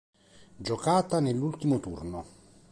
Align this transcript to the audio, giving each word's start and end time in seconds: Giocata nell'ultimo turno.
Giocata 0.57 1.19
nell'ultimo 1.19 1.79
turno. 1.79 2.25